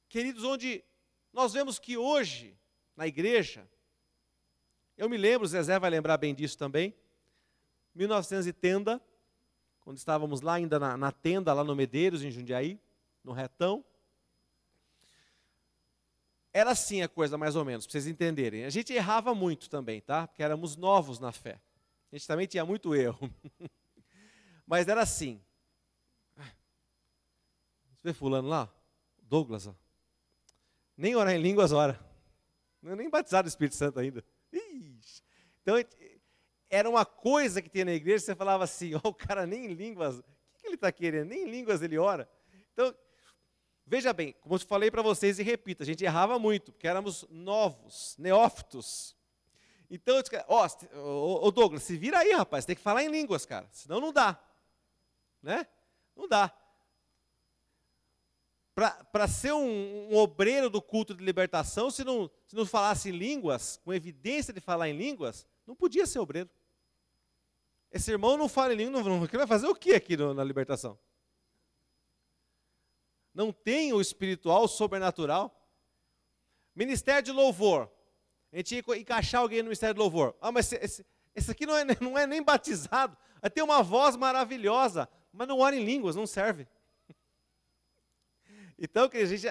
[0.07, 0.85] queridos, onde
[1.33, 2.55] nós vemos que hoje,
[2.95, 3.67] na igreja,
[4.95, 6.93] eu me lembro, Zezé vai lembrar bem disso também,
[7.95, 9.01] 1980,
[9.79, 12.79] quando estávamos lá ainda na, na tenda, lá no Medeiros, em Jundiaí,
[13.23, 13.83] no retão,
[16.53, 18.65] era assim a coisa, mais ou menos, para vocês entenderem.
[18.65, 20.27] A gente errava muito também, tá?
[20.27, 21.59] Porque éramos novos na fé.
[22.11, 23.31] A gente também tinha muito erro.
[24.65, 25.41] Mas era assim:
[27.99, 28.73] você vê fulano lá?
[29.21, 29.75] Douglas, ó.
[30.95, 31.99] Nem orar em línguas ora.
[32.81, 34.23] Nem batizado do Espírito Santo ainda.
[34.51, 35.21] Ixi.
[35.61, 35.75] Então,
[36.69, 39.73] era uma coisa que tinha na igreja, você falava assim, ó, o cara nem em
[39.73, 41.29] línguas, o que, que ele está querendo?
[41.29, 42.29] Nem em línguas ele ora.
[42.73, 42.95] Então,
[43.85, 47.25] veja bem, como eu falei para vocês e repito, a gente errava muito, porque éramos
[47.29, 49.15] novos, neófitos.
[49.89, 50.67] Então, ó,
[51.41, 54.39] oh, Douglas, se vira aí, rapaz, tem que falar em línguas, cara, senão não dá.
[55.41, 55.65] Né?
[56.15, 56.53] Não dá
[59.11, 63.77] para ser um, um, obreiro do culto de libertação, se não, se não falasse línguas,
[63.83, 66.49] com evidência de falar em línguas, não podia ser obreiro.
[67.91, 70.43] Esse irmão não fala em línguas, não, ele vai fazer o que aqui no, na
[70.43, 70.97] libertação?
[73.33, 75.55] Não tem o espiritual, o sobrenatural.
[76.73, 77.91] Ministério de louvor.
[78.51, 80.35] A gente ia encaixar alguém no ministério de louvor.
[80.41, 83.17] Ah, mas esse, esse aqui não é, não é nem batizado.
[83.53, 86.67] Tem uma voz maravilhosa, mas não ora em línguas, não serve.
[88.81, 89.45] Então, que a gente,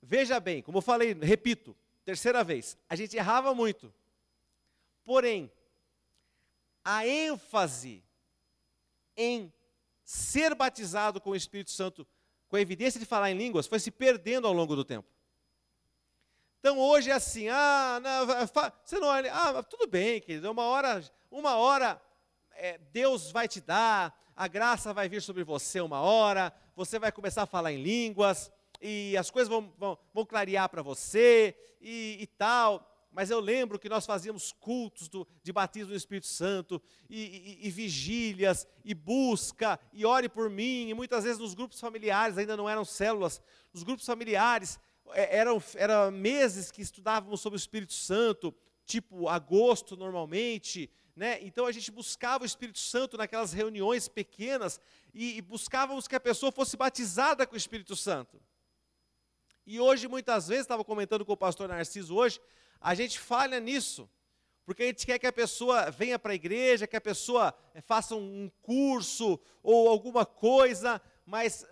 [0.00, 3.92] veja bem, como eu falei, repito, terceira vez, a gente errava muito.
[5.02, 5.50] Porém,
[6.84, 8.04] a ênfase
[9.16, 9.52] em
[10.04, 12.06] ser batizado com o Espírito Santo,
[12.48, 15.08] com a evidência de falar em línguas, foi se perdendo ao longo do tempo.
[16.60, 21.02] Então hoje é assim, ah, não, você não olha, ah, tudo bem, querido, uma hora,
[21.30, 22.00] uma hora
[22.52, 27.10] é, Deus vai te dar, a graça vai vir sobre você uma hora, você vai
[27.10, 32.18] começar a falar em línguas, e as coisas vão, vão, vão clarear para você e,
[32.20, 32.86] e, tal.
[33.10, 37.68] Mas eu lembro que nós fazíamos cultos do, de batismo do Espírito Santo, e, e,
[37.68, 42.54] e, vigílias, e busca, e ore por mim, e muitas vezes nos grupos familiares, ainda
[42.54, 43.42] não eram células,
[43.72, 44.78] nos grupos familiares,
[45.14, 51.38] eram, eram meses que estudávamos sobre o Espírito Santo, tipo agosto normalmente, né?
[51.42, 54.80] Então a gente buscava o Espírito Santo naquelas reuniões pequenas
[55.12, 58.40] e, e buscávamos que a pessoa fosse batizada com o Espírito Santo.
[59.66, 62.40] E hoje, muitas vezes, estava comentando com o pastor Narciso hoje,
[62.80, 64.08] a gente falha nisso.
[64.64, 67.80] porque a gente quer que a pessoa venha para a igreja, que a pessoa eh,
[67.80, 71.66] faça um curso ou alguma coisa, mas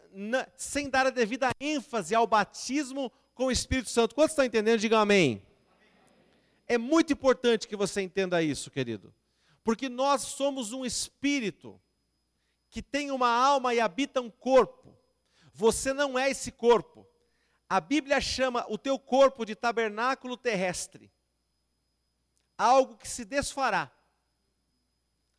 [0.56, 4.16] sem dar a devida ênfase ao batismo com o Espírito Santo.
[4.16, 4.80] Quantos estão entendendo?
[4.80, 5.40] Digam amém.
[6.66, 9.14] É muito importante que você entenda isso, querido,
[9.62, 11.80] porque nós somos um espírito
[12.68, 14.92] que tem uma alma e habita um corpo.
[15.54, 17.06] Você não é esse corpo.
[17.70, 21.08] A Bíblia chama o teu corpo de tabernáculo terrestre.
[22.58, 23.88] Algo que se desfará.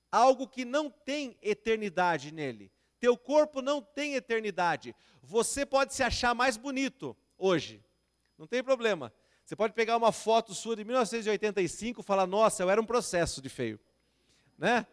[0.10, 2.72] Algo que não tem eternidade nele.
[2.98, 4.96] Teu corpo não tem eternidade.
[5.22, 7.84] Você pode se achar mais bonito hoje.
[8.40, 9.14] Não tem problema.
[9.44, 13.42] Você pode pegar uma foto sua de 1985 e falar: "Nossa, eu era um processo
[13.42, 13.78] de feio".
[14.58, 14.88] Né?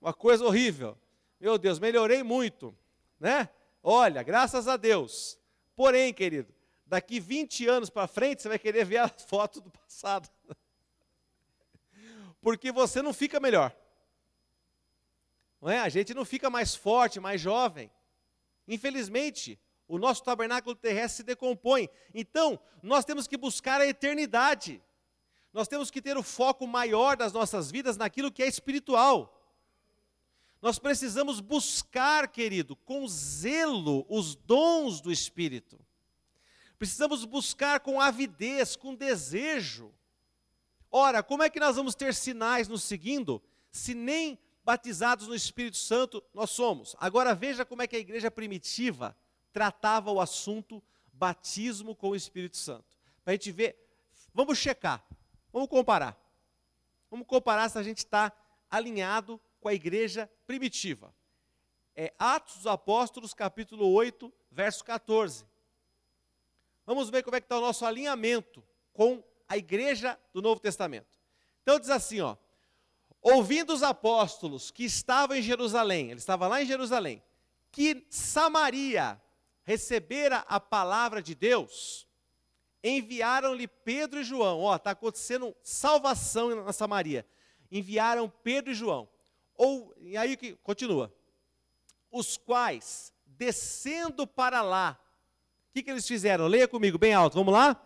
[0.00, 0.98] Uma coisa horrível.
[1.38, 2.76] Meu Deus, melhorei muito,
[3.20, 3.48] né?
[3.80, 5.38] Olha, graças a Deus.
[5.76, 6.52] Porém, querido,
[6.84, 10.28] daqui 20 anos para frente você vai querer ver a foto do passado.
[12.40, 13.72] Porque você não fica melhor.
[15.60, 15.78] Não é?
[15.78, 17.90] A gente não fica mais forte, mais jovem.
[18.66, 19.56] Infelizmente,
[19.88, 21.88] o nosso tabernáculo terrestre se decompõe.
[22.14, 24.82] Então, nós temos que buscar a eternidade.
[25.52, 29.34] Nós temos que ter o foco maior das nossas vidas naquilo que é espiritual.
[30.60, 35.80] Nós precisamos buscar, querido, com zelo os dons do Espírito.
[36.78, 39.92] Precisamos buscar com avidez, com desejo.
[40.90, 45.78] Ora, como é que nós vamos ter sinais nos seguindo se nem batizados no Espírito
[45.78, 46.94] Santo nós somos.
[46.98, 49.16] Agora veja como é que a igreja primitiva
[49.52, 50.82] tratava o assunto
[51.12, 52.96] batismo com o Espírito Santo.
[53.24, 53.76] Para a gente ver,
[54.32, 55.04] vamos checar,
[55.52, 56.16] vamos comparar.
[57.10, 58.32] Vamos comparar se a gente está
[58.70, 61.14] alinhado com a igreja primitiva.
[61.96, 65.44] É Atos dos Apóstolos, capítulo 8, verso 14.
[66.86, 71.18] Vamos ver como é que está o nosso alinhamento com a igreja do Novo Testamento.
[71.62, 72.36] Então diz assim, ó,
[73.20, 77.22] ouvindo os apóstolos que estavam em Jerusalém, ele estava lá em Jerusalém,
[77.70, 79.20] que Samaria
[79.68, 82.08] recebera a palavra de Deus,
[82.82, 84.62] enviaram-lhe Pedro e João.
[84.62, 87.26] Ó, está acontecendo salvação na Samaria.
[87.70, 89.06] Enviaram Pedro e João.
[89.54, 91.12] Ou, e aí que continua.
[92.10, 94.98] Os quais, descendo para lá,
[95.68, 96.46] o que, que eles fizeram?
[96.46, 97.78] Leia comigo, bem alto, vamos lá?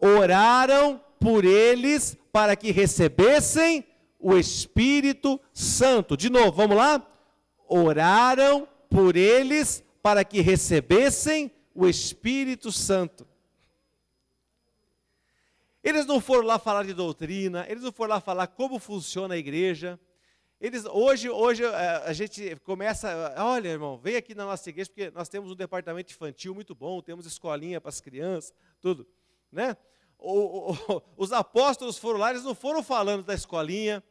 [0.00, 3.86] Oraram por eles para que recebessem
[4.18, 6.16] o Espírito Santo.
[6.16, 7.00] De novo, vamos lá?
[7.68, 13.26] Oraram por eles para que recebessem o Espírito Santo.
[15.82, 19.36] Eles não foram lá falar de doutrina, eles não foram lá falar como funciona a
[19.36, 19.98] igreja.
[20.60, 25.10] Eles, hoje, hoje eh, a gente começa, olha irmão, vem aqui na nossa igreja, porque
[25.10, 29.04] nós temos um departamento infantil muito bom, temos escolinha para as crianças, tudo.
[29.50, 29.76] Né?
[30.16, 34.04] O, o, os apóstolos foram lá, eles não foram falando da escolinha,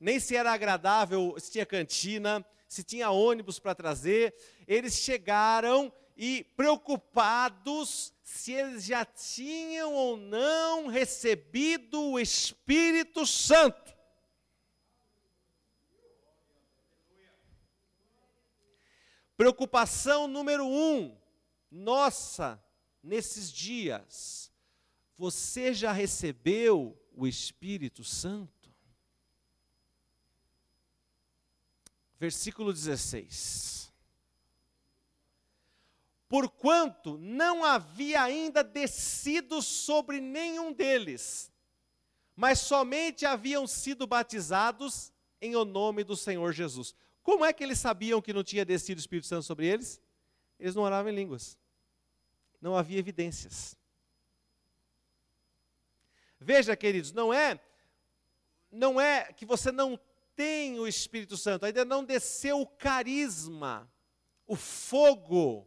[0.00, 4.34] nem se era agradável, se tinha cantina, se tinha ônibus para trazer.
[4.66, 13.94] Eles chegaram e preocupados se eles já tinham ou não recebido o Espírito Santo.
[19.36, 21.14] Preocupação número um,
[21.70, 22.62] nossa,
[23.02, 24.50] nesses dias,
[25.18, 28.55] você já recebeu o Espírito Santo?
[32.18, 33.92] Versículo 16.
[36.28, 41.52] Porquanto não havia ainda descido sobre nenhum deles,
[42.34, 46.94] mas somente haviam sido batizados em o nome do Senhor Jesus.
[47.22, 50.00] Como é que eles sabiam que não tinha descido o Espírito Santo sobre eles?
[50.58, 51.58] Eles não oravam em línguas.
[52.60, 53.76] Não havia evidências.
[56.40, 57.60] Veja, queridos, não é
[58.70, 59.98] não é que você não
[60.36, 63.90] tem o Espírito Santo, ainda não desceu o carisma,
[64.46, 65.66] o fogo,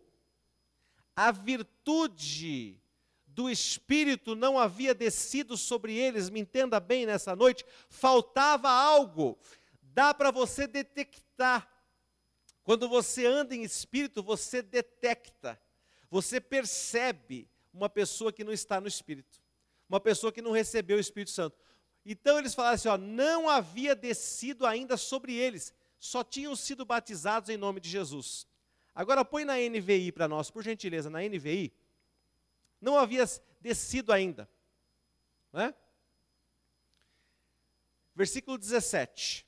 [1.15, 2.79] a virtude
[3.25, 9.37] do Espírito não havia descido sobre eles, me entenda bem nessa noite, faltava algo,
[9.81, 11.67] dá para você detectar.
[12.63, 15.59] Quando você anda em espírito, você detecta,
[16.09, 19.41] você percebe uma pessoa que não está no espírito,
[19.87, 21.57] uma pessoa que não recebeu o Espírito Santo.
[22.11, 27.51] Então eles falaram assim: ó, não havia descido ainda sobre eles, só tinham sido batizados
[27.51, 28.47] em nome de Jesus.
[28.95, 31.71] Agora põe na NVI para nós, por gentileza, na NVI.
[32.81, 33.23] Não havia
[33.61, 34.49] descido ainda.
[35.53, 35.71] Né?
[38.15, 39.45] Versículo 17.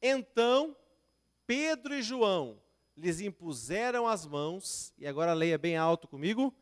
[0.00, 0.74] Então
[1.46, 2.58] Pedro e João
[2.96, 6.54] lhes impuseram as mãos, e agora leia bem alto comigo,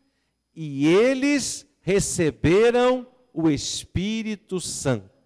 [0.53, 5.19] e eles receberam o Espírito Santo.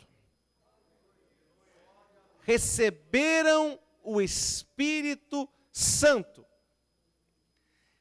[2.42, 6.44] receberam o Espírito Santo.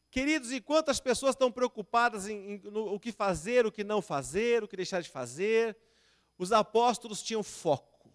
[0.10, 4.02] Queridos, enquanto as pessoas estão preocupadas em, em no, o que fazer, o que não
[4.02, 5.78] fazer, o que deixar de fazer,
[6.38, 8.12] os apóstolos tinham foco.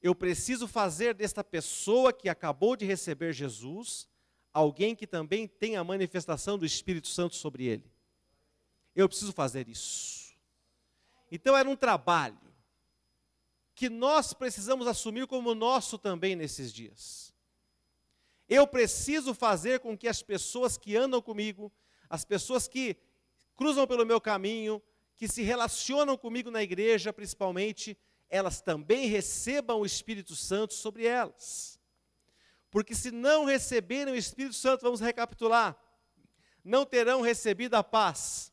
[0.00, 4.06] Eu preciso fazer desta pessoa que acabou de receber Jesus
[4.52, 7.93] alguém que também tem a manifestação do Espírito Santo sobre ele.
[8.94, 10.34] Eu preciso fazer isso.
[11.30, 12.38] Então era um trabalho
[13.74, 17.34] que nós precisamos assumir como nosso também nesses dias.
[18.48, 21.72] Eu preciso fazer com que as pessoas que andam comigo,
[22.08, 22.96] as pessoas que
[23.56, 24.82] cruzam pelo meu caminho,
[25.16, 27.96] que se relacionam comigo na igreja, principalmente,
[28.28, 31.80] elas também recebam o Espírito Santo sobre elas.
[32.70, 35.76] Porque se não receberem o Espírito Santo, vamos recapitular,
[36.64, 38.52] não terão recebido a paz.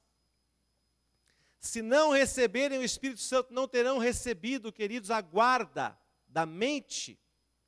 [1.61, 5.97] Se não receberem o Espírito Santo, não terão recebido, queridos, a guarda
[6.27, 7.17] da mente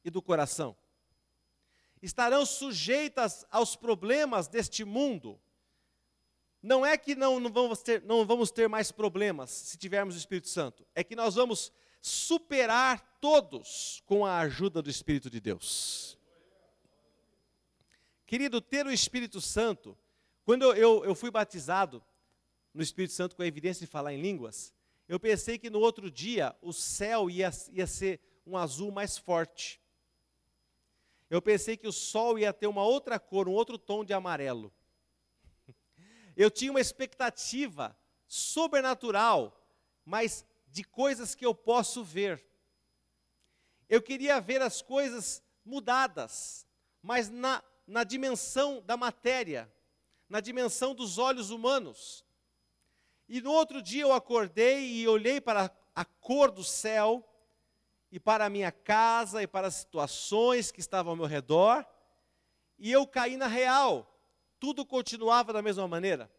[0.04, 0.76] e do coração
[2.04, 5.40] estarão sujeitas aos problemas deste mundo.
[6.62, 10.18] Não é que não, não, vamos ter, não vamos ter mais problemas se tivermos o
[10.18, 11.72] Espírito Santo, é que nós vamos
[12.02, 16.18] superar todos com a ajuda do Espírito de Deus.
[18.26, 19.98] Querido, ter o Espírito Santo,
[20.44, 22.04] quando eu, eu, eu fui batizado
[22.74, 24.74] no Espírito Santo com a evidência de falar em línguas,
[25.08, 29.82] eu pensei que no outro dia o céu ia, ia ser um azul mais forte
[31.34, 34.72] eu pensei que o sol ia ter uma outra cor, um outro tom de amarelo.
[36.38, 37.98] Eu tinha uma expectativa
[38.28, 39.60] sobrenatural,
[40.06, 42.44] mas de coisas que eu posso ver.
[43.90, 46.68] Eu queria ver as coisas mudadas,
[47.02, 49.74] mas na, na dimensão da matéria,
[50.30, 52.24] na dimensão dos olhos humanos.
[53.28, 57.28] E no outro dia eu acordei e olhei para a cor do céu
[58.12, 61.86] e para a minha casa e para as situações que estavam ao meu redor,
[62.78, 64.08] e eu caí na real,
[64.60, 66.32] tudo continuava da mesma maneira.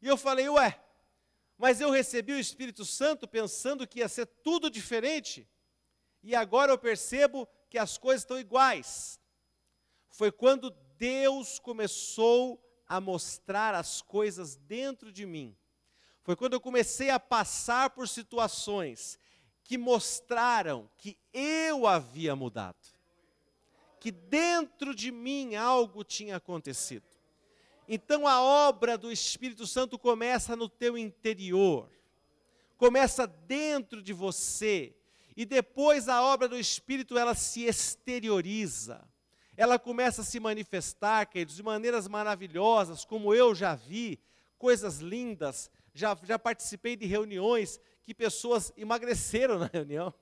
[0.00, 0.82] E eu falei, ué,
[1.56, 5.48] mas eu recebi o Espírito Santo pensando que ia ser tudo diferente,
[6.22, 9.20] e agora eu percebo que as coisas estão iguais.
[10.10, 12.61] Foi quando Deus começou
[12.92, 15.56] a mostrar as coisas dentro de mim.
[16.22, 19.18] Foi quando eu comecei a passar por situações
[19.64, 22.76] que mostraram que eu havia mudado,
[23.98, 27.06] que dentro de mim algo tinha acontecido.
[27.88, 31.90] Então a obra do Espírito Santo começa no teu interior,
[32.76, 34.94] começa dentro de você,
[35.34, 39.02] e depois a obra do Espírito ela se exterioriza.
[39.56, 44.18] Ela começa a se manifestar, queridos, de maneiras maravilhosas, como eu já vi,
[44.58, 50.12] coisas lindas, já, já participei de reuniões que pessoas emagreceram na reunião.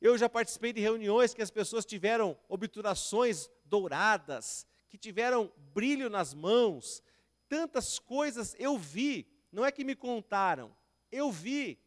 [0.00, 6.32] Eu já participei de reuniões que as pessoas tiveram obturações douradas, que tiveram brilho nas
[6.32, 7.02] mãos,
[7.48, 10.74] tantas coisas eu vi, não é que me contaram,
[11.12, 11.78] eu vi.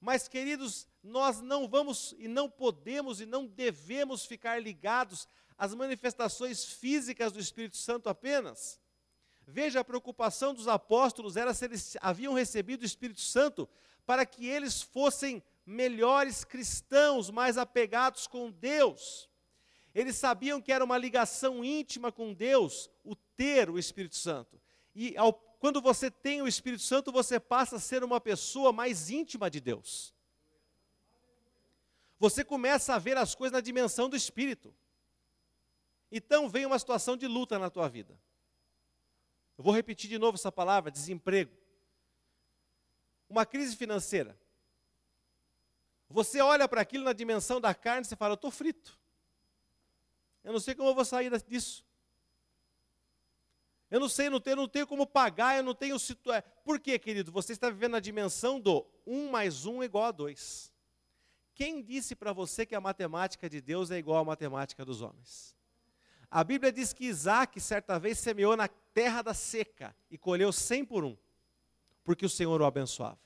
[0.00, 5.26] Mas, queridos, nós não vamos e não podemos e não devemos ficar ligados
[5.60, 8.80] às manifestações físicas do Espírito Santo apenas.
[9.46, 13.68] Veja, a preocupação dos apóstolos era se eles haviam recebido o Espírito Santo
[14.06, 19.28] para que eles fossem melhores cristãos, mais apegados com Deus.
[19.94, 24.58] Eles sabiam que era uma ligação íntima com Deus o ter o Espírito Santo.
[24.94, 29.10] E ao, quando você tem o Espírito Santo, você passa a ser uma pessoa mais
[29.10, 30.14] íntima de Deus.
[32.18, 34.74] Você começa a ver as coisas na dimensão do Espírito.
[36.10, 38.18] Então vem uma situação de luta na tua vida.
[39.56, 41.60] Eu vou repetir de novo essa palavra: desemprego
[43.30, 44.36] uma crise financeira.
[46.08, 48.98] Você olha para aquilo na dimensão da carne e fala, eu estou frito.
[50.42, 51.86] Eu não sei como eu vou sair disso.
[53.88, 56.50] Eu não sei, não tenho, não tenho como pagar, eu não tenho situação.
[56.64, 57.30] Por quê, querido?
[57.30, 60.72] Você está vivendo na dimensão do 1 mais 1 é igual a 2.
[61.54, 65.56] Quem disse para você que a matemática de Deus é igual à matemática dos homens?
[66.30, 70.84] A Bíblia diz que Isaac, certa vez, semeou na terra da seca e colheu 100
[70.84, 71.16] por um
[72.10, 73.20] porque o Senhor o abençoava.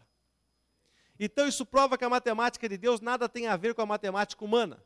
[1.19, 4.45] Então isso prova que a matemática de Deus nada tem a ver com a matemática
[4.45, 4.85] humana.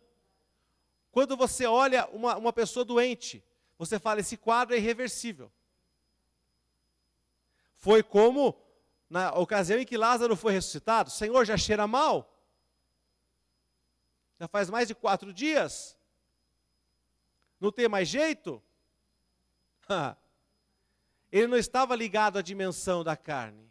[1.10, 3.44] Quando você olha uma, uma pessoa doente,
[3.76, 5.50] você fala: esse quadro é irreversível.
[7.74, 8.56] Foi como
[9.10, 12.32] na ocasião em que Lázaro foi ressuscitado: Senhor, já cheira mal?
[14.38, 15.97] Já faz mais de quatro dias?
[17.61, 18.62] Não tem mais jeito?
[21.30, 23.68] Ele não estava ligado à dimensão da carne.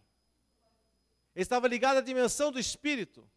[1.35, 3.27] Ele estava ligado à dimensão do espírito.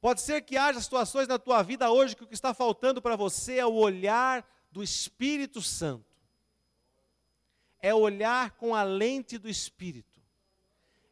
[0.00, 3.16] Pode ser que haja situações na tua vida hoje que o que está faltando para
[3.16, 6.04] você é o olhar do Espírito Santo.
[7.80, 10.20] É olhar com a lente do Espírito.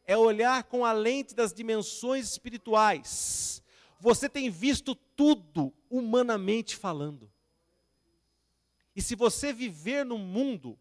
[0.05, 3.63] É olhar com a lente das dimensões espirituais.
[3.99, 7.32] Você tem visto tudo humanamente falando.
[8.95, 10.77] E se você viver num mundo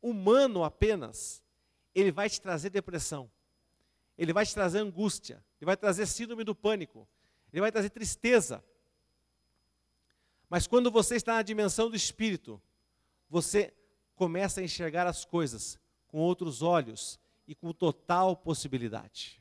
[0.00, 1.42] humano apenas,
[1.94, 3.30] ele vai te trazer depressão.
[4.16, 7.08] Ele vai te trazer angústia, ele vai trazer síndrome do pânico,
[7.52, 8.62] ele vai trazer tristeza.
[10.48, 12.60] Mas quando você está na dimensão do espírito,
[13.28, 13.72] você
[14.14, 19.40] começa a enxergar as coisas com outros olhos e com total possibilidade.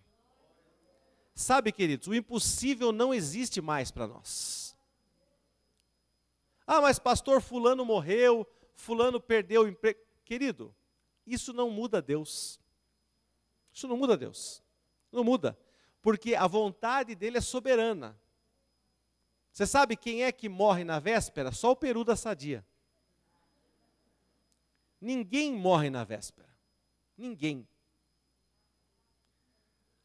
[1.36, 4.69] Sabe, queridos, o impossível não existe mais para nós.
[6.72, 8.46] Ah, mas pastor fulano morreu,
[8.76, 10.00] fulano perdeu o emprego.
[10.24, 10.76] Querido,
[11.26, 12.60] isso não muda Deus.
[13.74, 14.62] Isso não muda Deus.
[15.12, 15.58] Não muda
[16.02, 18.20] porque a vontade dele é soberana.
[19.52, 21.52] Você sabe quem é que morre na véspera?
[21.52, 22.66] Só o peru da sadia.
[25.02, 26.50] Ninguém morre na véspera.
[27.18, 27.68] Ninguém.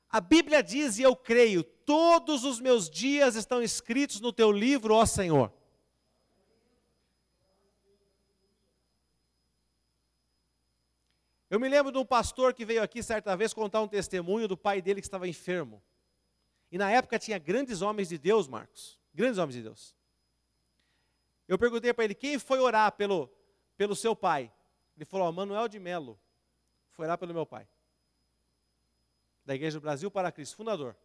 [0.09, 4.95] A Bíblia diz, e eu creio, todos os meus dias estão escritos no teu livro,
[4.95, 5.53] ó Senhor.
[11.55, 14.57] Eu me lembro de um pastor que veio aqui certa vez contar um testemunho do
[14.57, 15.81] pai dele que estava enfermo.
[16.69, 18.99] E na época tinha grandes homens de Deus, Marcos.
[19.15, 19.95] Grandes homens de Deus.
[21.47, 23.31] Eu perguntei para ele, quem foi orar pelo,
[23.77, 24.53] pelo seu pai?
[24.97, 26.19] Ele falou, Manuel de Melo.
[26.91, 27.69] Foi orar pelo meu pai.
[29.47, 30.97] Da Igreja do Brasil para Cristo, fundador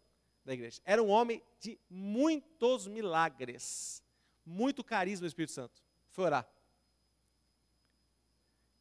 [0.43, 0.81] da igreja.
[0.83, 4.03] Era um homem de muitos milagres.
[4.43, 5.79] Muito carisma do Espírito Santo.
[6.09, 6.49] Foi orar.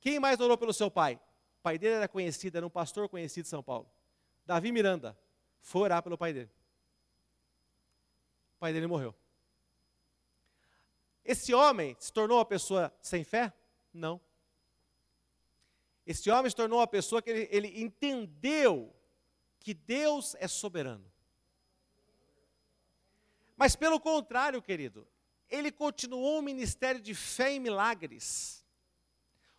[0.01, 1.21] Quem mais orou pelo seu pai?
[1.59, 3.91] O pai dele era conhecido, era um pastor conhecido de São Paulo.
[4.47, 5.19] Davi Miranda
[5.61, 6.51] foi orar pelo pai dele.
[8.57, 9.15] O pai dele morreu.
[11.25, 13.53] Esse homem se tornou uma pessoa sem fé?
[13.93, 14.21] Não.
[16.07, 18.95] Esse homem se tornou uma pessoa que ele, ele entendeu
[19.61, 21.05] que Deus é soberano.
[23.57, 25.07] Mas pelo contrário, querido,
[25.51, 28.65] ele continuou um ministério de fé em milagres.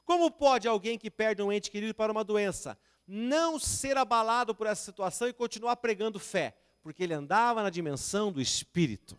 [0.10, 2.76] Como pode alguém que perde um ente querido para uma doença
[3.08, 6.58] não ser abalado por essa situação e continuar pregando fé?
[6.82, 9.16] Porque ele andava na dimensão do Espírito.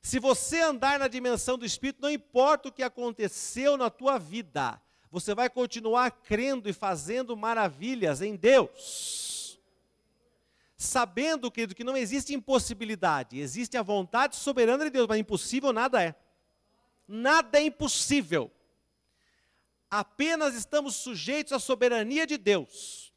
[0.00, 4.80] Se você andar na dimensão do Espírito, não importa o que aconteceu na tua vida,
[5.10, 9.60] você vai continuar crendo e fazendo maravilhas em Deus.
[10.78, 16.02] Sabendo, querido, que não existe impossibilidade, existe a vontade soberana de Deus, mas impossível nada
[16.02, 16.14] é.
[17.06, 18.50] Nada é impossível
[19.98, 23.12] apenas estamos sujeitos à soberania de Deus.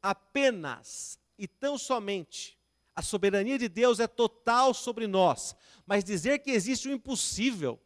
[0.00, 2.56] Apenas e tão somente.
[2.94, 5.56] A soberania de Deus é total sobre nós.
[5.86, 7.80] Mas dizer que existe o impossível,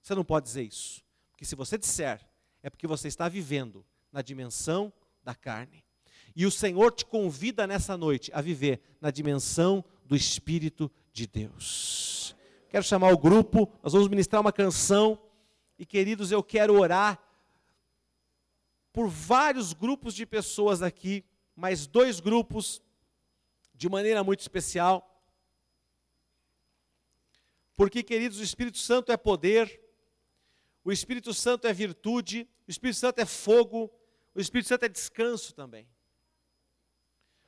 [0.00, 1.02] você não pode dizer isso.
[1.30, 2.26] Porque se você disser,
[2.62, 4.92] é porque você está vivendo na dimensão
[5.22, 5.84] da carne.
[6.34, 12.34] E o Senhor te convida nessa noite a viver na dimensão do Espírito de Deus.
[12.70, 15.20] Quero chamar o grupo, nós vamos ministrar uma canção.
[15.78, 17.27] E queridos, eu quero orar
[18.98, 21.24] por vários grupos de pessoas aqui,
[21.54, 22.82] mas dois grupos
[23.72, 25.22] de maneira muito especial.
[27.76, 29.80] Porque, queridos, o Espírito Santo é poder,
[30.82, 33.88] o Espírito Santo é virtude, o Espírito Santo é fogo,
[34.34, 35.88] o Espírito Santo é descanso também.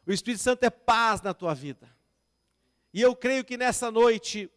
[0.06, 1.92] O Espírito Santo é paz na tua vida.
[2.94, 4.48] E eu creio que nessa noite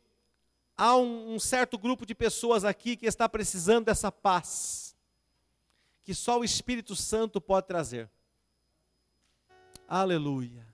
[0.77, 4.92] há um, um certo grupo de pessoas aqui que está precisando dessa paz
[6.03, 8.09] que só o Espírito Santo pode trazer.
[9.87, 10.67] Aleluia.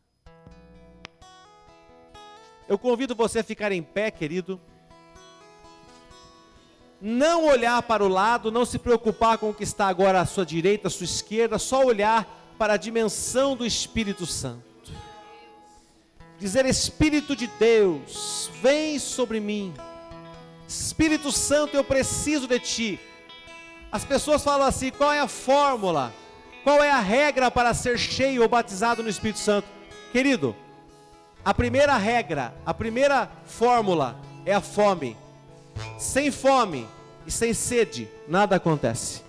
[2.67, 4.59] Eu convido você a ficar em pé, querido.
[7.01, 10.45] Não olhar para o lado, não se preocupar com o que está agora à sua
[10.45, 14.91] direita, à sua esquerda, só olhar para a dimensão do Espírito Santo.
[16.37, 19.73] Dizer: Espírito de Deus, vem sobre mim.
[20.67, 22.99] Espírito Santo, eu preciso de ti.
[23.91, 26.13] As pessoas falam assim: qual é a fórmula?
[26.63, 29.67] Qual é a regra para ser cheio ou batizado no Espírito Santo?
[30.11, 30.55] Querido,
[31.43, 34.15] a primeira regra, a primeira fórmula
[34.45, 35.17] é a fome.
[35.97, 36.87] Sem fome
[37.25, 39.23] e sem sede, nada acontece.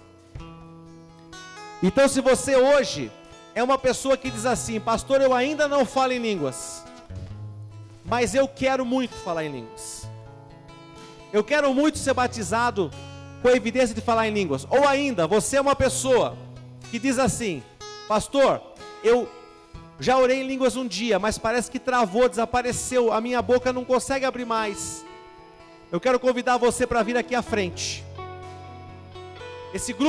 [1.83, 3.11] Então, se você hoje
[3.55, 6.85] é uma pessoa que diz assim, pastor, eu ainda não falo em línguas,
[8.05, 10.07] mas eu quero muito falar em línguas.
[11.33, 12.91] Eu quero muito ser batizado
[13.43, 14.67] com a evidência de falar em línguas.
[14.71, 16.37] Ou ainda, você é uma pessoa
[16.91, 17.63] que diz assim:
[18.09, 18.61] Pastor,
[19.03, 19.29] eu
[20.01, 23.85] Já orei em línguas um dia, mas parece que travou, desapareceu, a minha boca não
[23.85, 25.05] consegue abrir mais.
[25.93, 28.03] Eu quero convidar você para vir aqui à frente.
[29.75, 30.09] Esse grupo